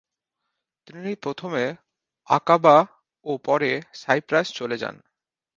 তিনি 0.87 1.11
প্রথমে 1.15 1.63
আকাবা 2.29 2.77
ও 3.25 3.31
পরে 3.45 3.71
সাইপ্রাস 3.93 4.47
চলে 4.53 4.77
যান। 4.77 4.95